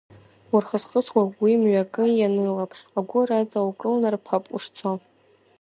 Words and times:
Урхысхысуа 0.55 1.23
уи 1.41 1.53
мҩакы 1.61 2.05
ианылап, 2.17 2.71
агәыр 2.97 3.29
аҵа 3.39 3.67
укылнарԥап 3.69 4.43
ушцо. 4.55 4.91